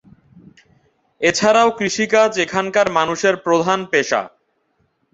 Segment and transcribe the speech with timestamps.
[1.21, 4.21] এছাড়াও কৃষিকাজ এখানকার মানুষের প্রধান পেশা।